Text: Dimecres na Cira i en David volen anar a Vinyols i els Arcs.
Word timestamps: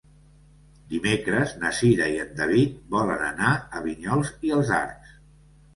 Dimecres 0.93 1.53
na 1.65 1.73
Cira 1.81 2.09
i 2.15 2.17
en 2.23 2.33
David 2.41 2.81
volen 2.97 3.23
anar 3.29 3.53
a 3.81 3.87
Vinyols 3.87 4.37
i 4.51 4.57
els 4.59 4.79
Arcs. 4.85 5.19